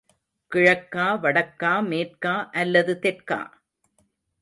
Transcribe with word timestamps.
கிழக்கா, 0.51 1.05
வடக்கா, 1.21 1.73
மேற்கா 1.81 2.35
அல்லது 2.53 2.99
தெற்கா? 2.99 3.41